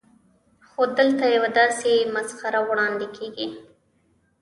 خو 0.67 0.81
دلته 0.97 1.25
یوه 1.35 1.49
داسې 1.59 1.91
مسخره 2.15 2.59
وړاندې 2.69 3.07
کېږي. 3.15 3.47